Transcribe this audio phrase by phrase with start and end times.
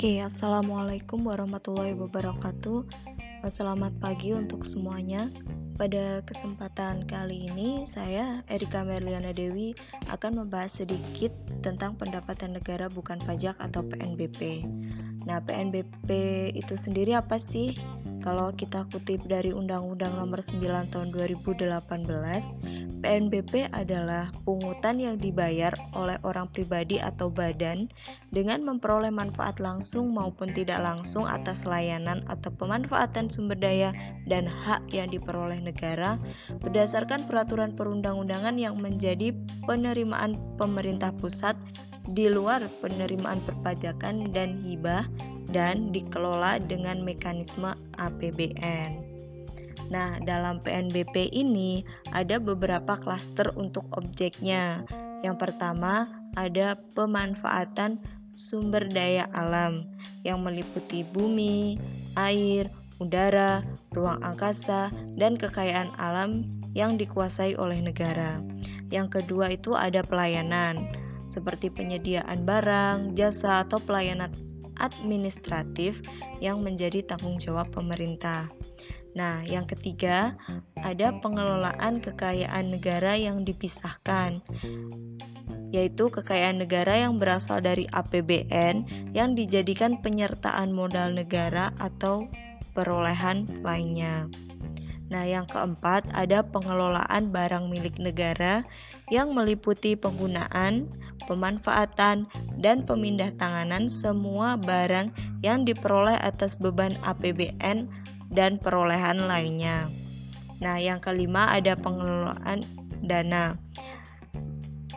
[0.00, 2.88] Oke, Assalamualaikum warahmatullahi wabarakatuh.
[3.52, 5.28] Selamat pagi untuk semuanya.
[5.76, 9.76] Pada kesempatan kali ini, saya Erika Merliana Dewi
[10.08, 14.64] akan membahas sedikit tentang pendapatan negara bukan pajak atau PNBP.
[15.28, 16.08] Nah, PNBP
[16.56, 17.76] itu sendiri apa sih?
[18.20, 26.20] Kalau kita kutip dari Undang-Undang Nomor 9 Tahun 2018, PNBP adalah pungutan yang dibayar oleh
[26.20, 27.88] orang pribadi atau badan
[28.28, 33.96] dengan memperoleh manfaat langsung maupun tidak langsung atas layanan atau pemanfaatan sumber daya
[34.28, 36.20] dan hak yang diperoleh negara
[36.60, 39.32] berdasarkan peraturan perundang-undangan yang menjadi
[39.64, 41.56] penerimaan pemerintah pusat
[42.12, 45.08] di luar penerimaan perpajakan dan hibah
[45.50, 49.10] dan dikelola dengan mekanisme APBN.
[49.90, 51.82] Nah, dalam PNBP ini
[52.14, 54.86] ada beberapa klaster untuk objeknya.
[55.26, 56.06] Yang pertama,
[56.38, 57.98] ada pemanfaatan
[58.38, 59.84] sumber daya alam
[60.22, 61.76] yang meliputi bumi,
[62.14, 62.70] air,
[63.02, 68.38] udara, ruang angkasa, dan kekayaan alam yang dikuasai oleh negara.
[68.94, 70.86] Yang kedua itu ada pelayanan,
[71.34, 74.30] seperti penyediaan barang, jasa, atau pelayanan
[74.80, 76.00] administratif
[76.40, 78.48] yang menjadi tanggung jawab pemerintah.
[79.14, 80.38] Nah, yang ketiga,
[80.80, 84.38] ada pengelolaan kekayaan negara yang dipisahkan,
[85.74, 92.30] yaitu kekayaan negara yang berasal dari APBN yang dijadikan penyertaan modal negara atau
[92.74, 94.30] perolehan lainnya.
[95.10, 98.62] Nah, yang keempat, ada pengelolaan barang milik negara
[99.10, 100.86] yang meliputi penggunaan,
[101.26, 102.30] pemanfaatan,
[102.62, 105.10] dan pemindah tanganan semua barang
[105.42, 107.90] yang diperoleh atas beban APBN
[108.30, 109.90] dan perolehan lainnya.
[110.62, 112.62] Nah, yang kelima ada pengelolaan
[113.02, 113.58] dana,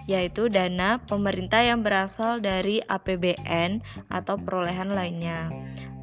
[0.06, 3.82] yaitu dana pemerintah yang berasal dari APBN
[4.14, 5.50] atau perolehan lainnya.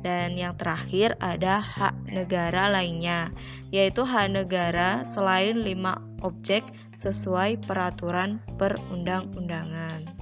[0.01, 3.29] Dan yang terakhir ada hak negara lainnya,
[3.71, 6.63] yaitu hak negara selain lima objek
[6.99, 10.21] sesuai peraturan perundang-undangan.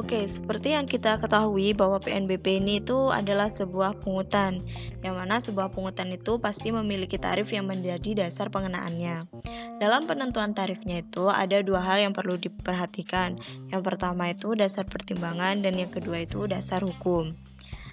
[0.00, 4.56] Oke, seperti yang kita ketahui bahwa PNBP ini itu adalah sebuah pungutan,
[5.04, 9.28] yang mana sebuah pungutan itu pasti memiliki tarif yang menjadi dasar pengenaannya.
[9.76, 13.36] Dalam penentuan tarifnya itu ada dua hal yang perlu diperhatikan.
[13.68, 17.36] Yang pertama itu dasar pertimbangan dan yang kedua itu dasar hukum.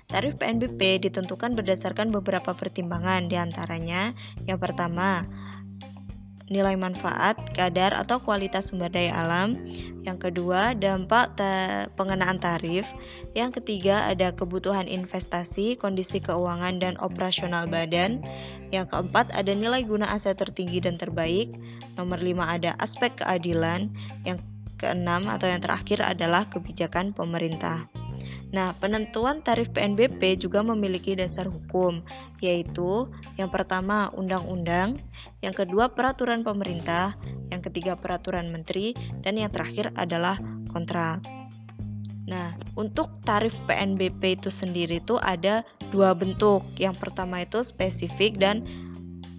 [0.07, 4.15] Tarif PNBP ditentukan berdasarkan beberapa pertimbangan, di antaranya
[4.47, 5.27] yang pertama
[6.47, 9.59] nilai manfaat, kadar atau kualitas sumber daya alam.
[10.07, 11.51] Yang kedua, dampak ta
[11.99, 12.87] pengenaan tarif.
[13.35, 18.23] Yang ketiga, ada kebutuhan investasi, kondisi keuangan dan operasional badan.
[18.71, 21.51] Yang keempat, ada nilai guna aset tertinggi dan terbaik.
[21.99, 23.91] Nomor lima ada aspek keadilan.
[24.23, 24.39] Yang
[24.79, 27.96] keenam atau yang terakhir adalah kebijakan pemerintah.
[28.55, 31.99] Nah, penentuan tarif PNBP juga memiliki dasar hukum,
[32.39, 34.95] yaitu yang pertama undang-undang,
[35.43, 37.19] yang kedua peraturan pemerintah,
[37.51, 40.39] yang ketiga peraturan menteri, dan yang terakhir adalah
[40.71, 41.19] kontrak.
[42.27, 45.63] Nah, untuk tarif PNBP itu sendiri itu ada
[45.95, 46.59] dua bentuk.
[46.75, 48.67] Yang pertama itu spesifik dan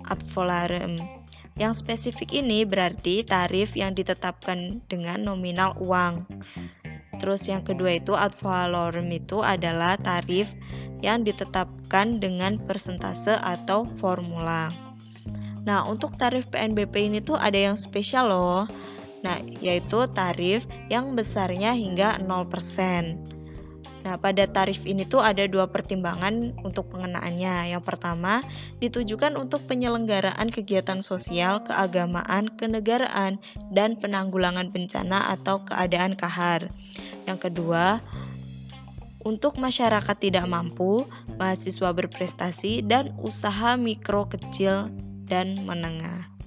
[0.08, 0.96] ad valorem.
[1.60, 6.24] Yang spesifik ini berarti tarif yang ditetapkan dengan nominal uang.
[7.18, 10.54] Terus yang kedua itu ad valorem itu adalah tarif
[11.02, 14.70] yang ditetapkan dengan persentase atau formula.
[15.62, 18.64] Nah, untuk tarif PNBP ini tuh ada yang spesial loh.
[19.20, 23.37] Nah, yaitu tarif yang besarnya hingga 0%.
[24.06, 27.74] Nah, pada tarif ini tuh ada dua pertimbangan untuk pengenaannya.
[27.74, 28.40] Yang pertama,
[28.78, 33.42] ditujukan untuk penyelenggaraan kegiatan sosial, keagamaan, kenegaraan,
[33.74, 36.70] dan penanggulangan bencana atau keadaan kahar.
[37.26, 37.98] Yang kedua,
[39.26, 41.04] untuk masyarakat tidak mampu,
[41.36, 44.88] mahasiswa berprestasi, dan usaha mikro kecil
[45.26, 46.37] dan menengah.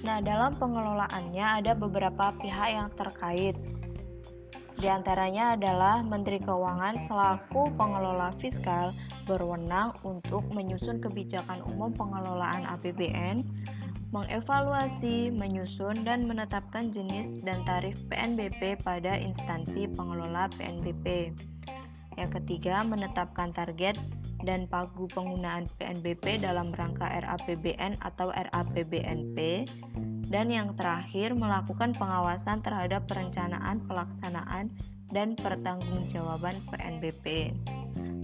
[0.00, 3.56] Nah, dalam pengelolaannya ada beberapa pihak yang terkait.
[4.80, 8.96] Di antaranya adalah Menteri Keuangan selaku pengelola fiskal
[9.28, 13.44] berwenang untuk menyusun kebijakan umum pengelolaan APBN,
[14.08, 21.36] mengevaluasi, menyusun, dan menetapkan jenis dan tarif PNBP pada instansi pengelola PNBP.
[22.16, 24.00] Yang ketiga, menetapkan target
[24.44, 29.68] dan pagu penggunaan PNBP dalam rangka RAPBN atau RAPBNP.
[30.30, 34.70] Dan yang terakhir, melakukan pengawasan terhadap perencanaan, pelaksanaan,
[35.10, 37.50] dan pertanggungjawaban PNBP.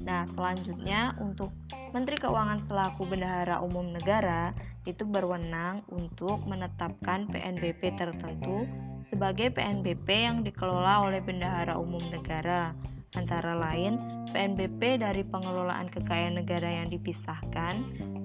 [0.06, 1.50] Nah, selanjutnya untuk
[1.90, 4.54] Menteri Keuangan selaku Bendahara Umum Negara
[4.86, 8.70] itu berwenang untuk menetapkan PNBP tertentu
[9.10, 12.70] sebagai PNBP yang dikelola oleh Bendahara Umum Negara,
[13.14, 14.02] antara lain
[14.34, 17.74] PNBP dari pengelolaan kekayaan negara yang dipisahkan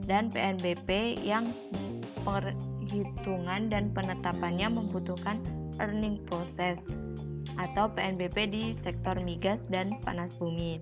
[0.10, 1.54] dan PNBP yang
[2.25, 5.38] perhitungan dan penetapannya membutuhkan
[5.78, 6.81] earning process
[7.60, 10.81] atau PNBP di sektor migas dan panas bumi.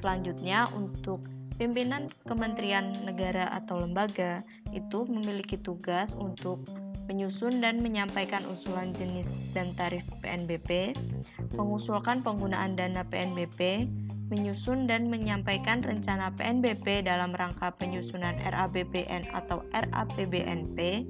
[0.00, 1.24] Selanjutnya untuk
[1.56, 4.42] pimpinan kementerian negara atau lembaga
[4.74, 6.66] itu memiliki tugas untuk
[7.04, 10.96] menyusun dan menyampaikan usulan jenis dan tarif PNBP,
[11.52, 13.88] mengusulkan penggunaan dana PNBP,
[14.32, 21.04] menyusun dan menyampaikan rencana PNBP dalam rangka penyusunan RABPN atau RAPBNP,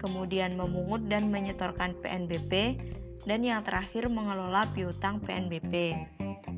[0.00, 2.80] kemudian memungut dan menyetorkan PNBP,
[3.28, 5.94] dan yang terakhir mengelola piutang PNBP.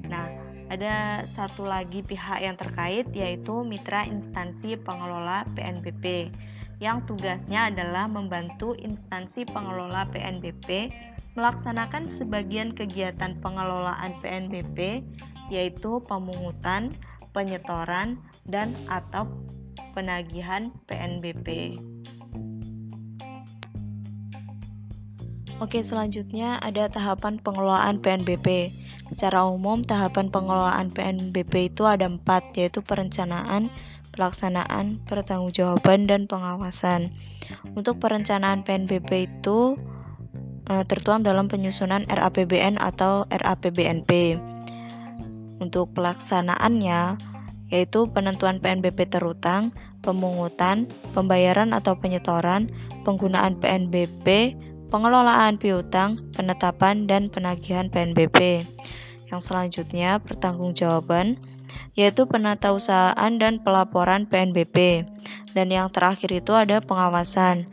[0.06, 0.30] Nah,
[0.72, 6.32] ada satu lagi pihak yang terkait yaitu mitra instansi pengelola PNBP
[6.82, 10.90] yang tugasnya adalah membantu instansi pengelola PNBP
[11.34, 15.02] melaksanakan sebagian kegiatan pengelolaan PNBP
[15.52, 16.94] yaitu pemungutan,
[17.36, 18.16] penyetoran,
[18.48, 19.28] dan atau
[19.92, 21.76] penagihan PNBP.
[25.62, 28.74] Oke, selanjutnya ada tahapan pengelolaan PNBP.
[29.14, 33.70] Secara umum, tahapan pengelolaan PNBP itu ada empat, yaitu perencanaan,
[34.14, 37.10] pelaksanaan, pertanggungjawaban, dan pengawasan.
[37.74, 39.74] Untuk perencanaan PNBP itu
[40.70, 44.38] e, tertuang dalam penyusunan RAPBN atau RAPBNP.
[45.58, 47.18] Untuk pelaksanaannya,
[47.74, 49.74] yaitu penentuan PNBP terutang,
[50.06, 50.86] pemungutan,
[51.16, 52.70] pembayaran atau penyetoran,
[53.02, 54.54] penggunaan PNBP,
[54.94, 58.62] pengelolaan piutang, penetapan, dan penagihan PNBP.
[59.32, 61.40] Yang selanjutnya, pertanggungjawaban,
[61.94, 65.06] yaitu penatausahaan dan pelaporan PNBP.
[65.54, 67.70] Dan yang terakhir itu ada pengawasan.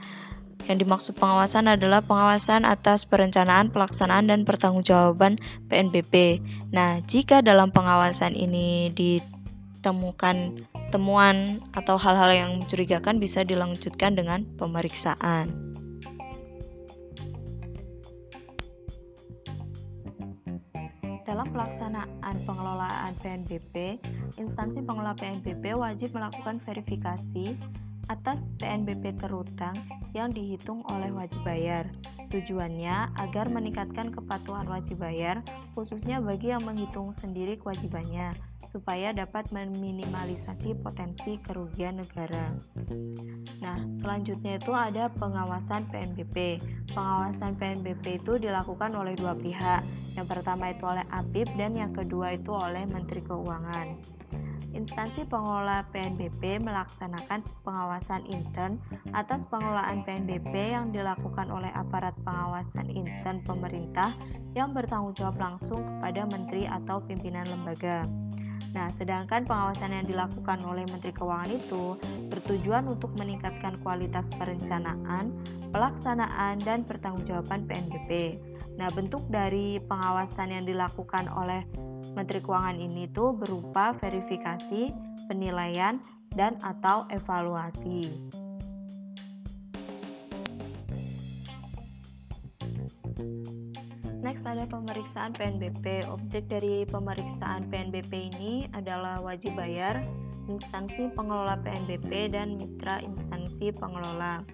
[0.69, 6.37] Yang dimaksud pengawasan adalah pengawasan atas perencanaan, pelaksanaan, dan pertanggungjawaban PNBP.
[6.69, 10.61] Nah, jika dalam pengawasan ini ditemukan
[10.93, 15.70] temuan atau hal-hal yang mencurigakan bisa dilanjutkan dengan pemeriksaan.
[21.31, 24.03] Dalam pelaksanaan pengelolaan PNBP,
[24.35, 27.55] instansi pengelola PNBP wajib melakukan verifikasi
[28.11, 29.71] atas PNBP terutang
[30.11, 31.87] yang dihitung oleh wajib bayar.
[32.31, 35.43] Tujuannya agar meningkatkan kepatuhan wajib bayar,
[35.75, 38.31] khususnya bagi yang menghitung sendiri kewajibannya
[38.71, 42.55] supaya dapat meminimalisasi potensi kerugian negara.
[43.59, 46.63] Nah, selanjutnya itu ada pengawasan PNBP.
[46.95, 49.83] Pengawasan PNBP itu dilakukan oleh dua pihak.
[50.15, 53.87] Yang pertama itu oleh APIP dan yang kedua itu oleh Menteri Keuangan.
[54.71, 58.79] Instansi pengelola PNBP melaksanakan pengawasan intern
[59.11, 64.15] atas pengelolaan PNBP yang dilakukan oleh aparat pengawasan intern pemerintah
[64.55, 68.07] yang bertanggung jawab langsung kepada menteri atau pimpinan lembaga.
[68.71, 71.99] Nah, sedangkan pengawasan yang dilakukan oleh Menteri Keuangan itu
[72.31, 75.35] bertujuan untuk meningkatkan kualitas perencanaan,
[75.75, 78.39] pelaksanaan, dan pertanggungjawaban PNBP.
[78.79, 81.67] Nah, bentuk dari pengawasan yang dilakukan oleh
[82.13, 84.91] Menteri Keuangan ini tuh berupa verifikasi,
[85.31, 85.99] penilaian,
[86.35, 88.07] dan atau evaluasi.
[94.21, 96.05] Next ada pemeriksaan PNBP.
[96.07, 100.05] Objek dari pemeriksaan PNBP ini adalah wajib bayar,
[100.45, 104.45] instansi pengelola PNBP dan mitra instansi pengelola.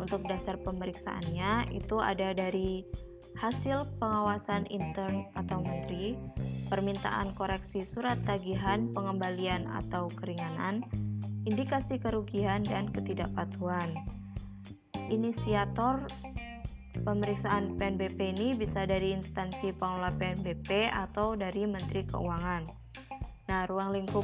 [0.00, 2.82] Untuk dasar pemeriksaannya itu ada dari
[3.42, 6.14] hasil pengawasan intern atau menteri,
[6.70, 10.86] permintaan koreksi surat tagihan, pengembalian atau keringanan,
[11.42, 13.98] indikasi kerugian dan ketidakpatuhan.
[15.10, 16.06] Inisiator
[17.02, 22.62] Pemeriksaan PNBP ini bisa dari instansi pengelola PNBP atau dari Menteri Keuangan.
[23.50, 24.22] Nah, ruang lingkup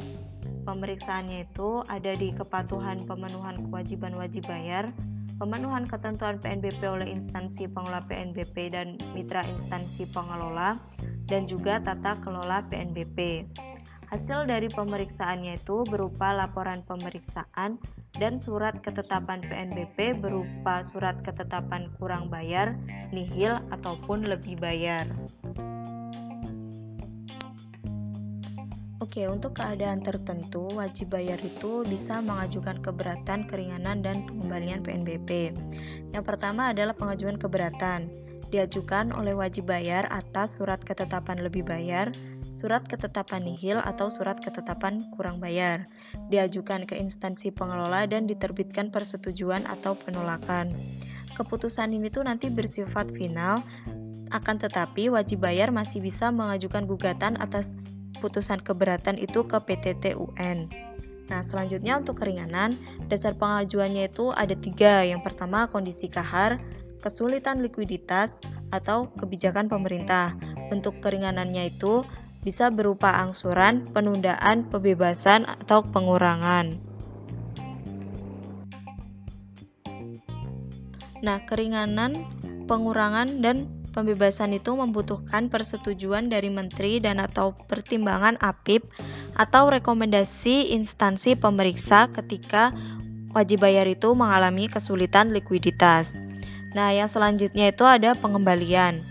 [0.63, 4.95] pemeriksaannya itu ada di kepatuhan pemenuhan kewajiban wajib bayar,
[5.39, 10.75] pemenuhan ketentuan PNBP oleh instansi pengelola PNBP dan mitra instansi pengelola,
[11.31, 13.47] dan juga tata kelola PNBP.
[14.09, 17.77] Hasil dari pemeriksaannya itu berupa laporan pemeriksaan
[18.17, 22.73] dan surat ketetapan PNBP berupa surat ketetapan kurang bayar,
[23.13, 25.05] nihil, ataupun lebih bayar.
[29.09, 35.49] Oke, untuk keadaan tertentu, wajib bayar itu bisa mengajukan keberatan, keringanan, dan pengembalian PNBP.
[36.13, 38.05] Yang pertama adalah pengajuan keberatan.
[38.53, 42.13] Diajukan oleh wajib bayar atas surat ketetapan lebih bayar,
[42.61, 45.89] surat ketetapan nihil atau surat ketetapan kurang bayar,
[46.29, 50.77] diajukan ke instansi pengelola dan diterbitkan persetujuan atau penolakan.
[51.33, 53.63] keputusan ini tuh nanti bersifat final,
[54.29, 57.73] akan tetapi wajib bayar masih bisa mengajukan gugatan atas
[58.19, 60.67] putusan keberatan itu ke PTT UN.
[61.29, 62.73] Nah, selanjutnya untuk keringanan,
[63.07, 65.05] dasar pengajuannya itu ada tiga.
[65.05, 66.57] Yang pertama, kondisi kahar,
[66.99, 68.35] kesulitan likuiditas,
[68.69, 70.33] atau kebijakan pemerintah.
[70.69, 72.05] Bentuk keringanannya itu
[72.45, 76.79] bisa berupa angsuran, penundaan, pembebasan, atau pengurangan.
[81.19, 82.15] Nah, keringanan,
[82.63, 88.85] pengurangan, dan pembebasan itu membutuhkan persetujuan dari menteri dan atau pertimbangan APIP
[89.35, 92.73] atau rekomendasi instansi pemeriksa ketika
[93.33, 96.13] wajib bayar itu mengalami kesulitan likuiditas.
[96.73, 99.01] Nah, yang selanjutnya itu ada pengembalian.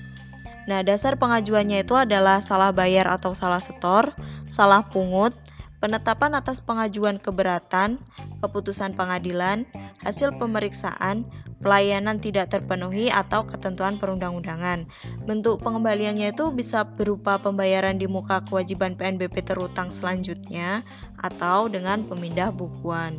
[0.68, 4.12] Nah, dasar pengajuannya itu adalah salah bayar atau salah setor,
[4.52, 5.32] salah pungut,
[5.80, 7.96] penetapan atas pengajuan keberatan,
[8.44, 9.64] keputusan pengadilan,
[10.04, 11.26] hasil pemeriksaan,
[11.58, 14.86] pelayanan tidak terpenuhi atau ketentuan perundang-undangan.
[15.26, 20.86] Bentuk pengembaliannya itu bisa berupa pembayaran di muka kewajiban PNBP terutang selanjutnya
[21.18, 23.18] atau dengan pemindah bukuan.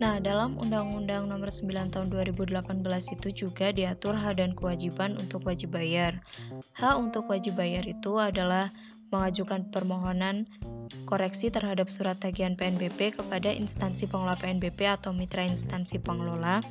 [0.00, 2.56] Nah, dalam Undang-Undang Nomor 9 Tahun 2018
[3.20, 6.24] itu juga diatur hak dan kewajiban untuk wajib bayar.
[6.72, 8.72] Hak untuk wajib bayar itu adalah
[9.12, 10.48] mengajukan permohonan
[11.06, 16.62] koreksi terhadap surat tagihan PNBP kepada instansi pengelola PNBP atau mitra instansi pengelola.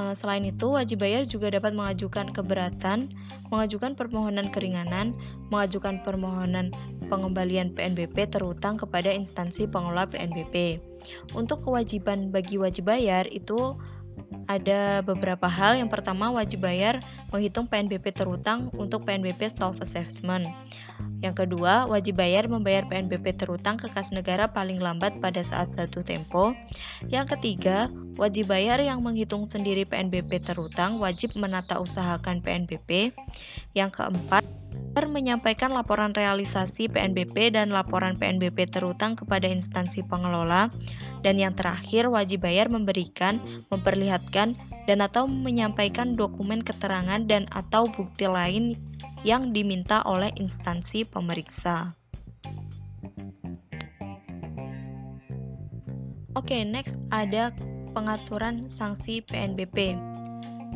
[0.00, 3.12] Eh, selain itu, wajib bayar juga dapat mengajukan keberatan,
[3.52, 5.12] mengajukan permohonan keringanan,
[5.52, 6.72] mengajukan permohonan
[7.10, 10.78] pengembalian PNBP terutang kepada instansi pengelola PNBP.
[11.34, 13.74] Untuk kewajiban bagi wajib bayar itu
[14.50, 15.78] ada beberapa hal.
[15.78, 16.98] Yang pertama, wajib bayar
[17.30, 20.46] menghitung PNBP terutang untuk PNBP self assessment.
[21.20, 26.00] Yang kedua, wajib bayar membayar PNBP terutang ke kas negara paling lambat pada saat satu
[26.00, 26.56] tempo.
[27.12, 33.12] Yang ketiga, wajib bayar yang menghitung sendiri PNBP terutang wajib menata usahakan PNBP.
[33.76, 34.44] Yang keempat,
[35.06, 40.68] menyampaikan laporan realisasi PNBP dan laporan PNBP terutang kepada instansi pengelola.
[41.20, 43.38] Dan yang terakhir, wajib bayar memberikan,
[43.68, 48.74] memperlihatkan, dan atau menyampaikan dokumen keterangan dan atau bukti lain
[49.22, 51.94] yang diminta oleh instansi pemeriksa.
[56.38, 57.52] Oke, okay, next ada
[57.92, 59.98] pengaturan sanksi PNBP.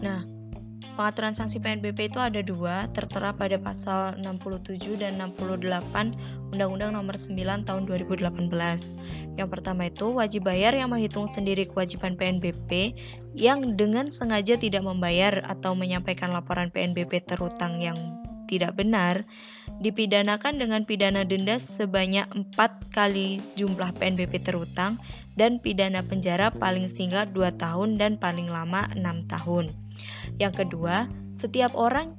[0.02, 0.26] Nah,
[0.94, 6.14] Pengaturan sanksi PNBP itu ada dua, tertera pada pasal 67 dan 68
[6.54, 8.30] Undang-Undang Nomor 9 Tahun 2018.
[9.34, 12.94] Yang pertama itu wajib bayar yang menghitung sendiri kewajiban PNBP
[13.34, 17.98] yang dengan sengaja tidak membayar atau menyampaikan laporan PNBP terutang yang
[18.46, 19.26] tidak benar
[19.82, 25.02] dipidanakan dengan pidana denda sebanyak 4 kali jumlah PNBP terutang
[25.34, 29.83] dan pidana penjara paling singkat 2 tahun dan paling lama 6 tahun.
[30.38, 32.14] Yang kedua, setiap orang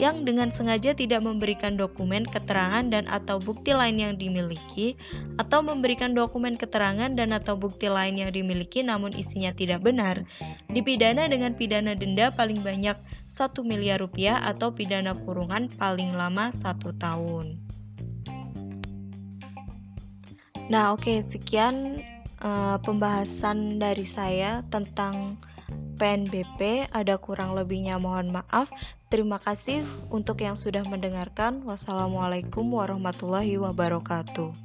[0.00, 4.96] yang dengan sengaja tidak memberikan dokumen keterangan dan atau bukti lain yang dimiliki
[5.36, 10.24] atau memberikan dokumen keterangan dan atau bukti lain yang dimiliki namun isinya tidak benar
[10.72, 12.96] dipidana dengan pidana denda paling banyak
[13.28, 17.60] 1 miliar rupiah atau pidana kurungan paling lama satu tahun.
[20.70, 22.00] Nah, oke, okay, sekian
[22.40, 25.34] uh, pembahasan dari saya tentang
[26.00, 26.88] PNBP.
[26.88, 28.72] Ada kurang lebihnya mohon maaf.
[29.12, 31.60] Terima kasih untuk yang sudah mendengarkan.
[31.68, 34.56] Wassalamualaikum warahmatullahi wabarakatuh.